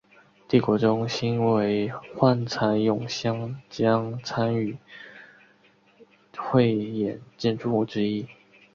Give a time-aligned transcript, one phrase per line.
[0.47, 4.75] 帝国中心为幻彩咏香江参与
[6.35, 8.25] 汇演建筑物之一。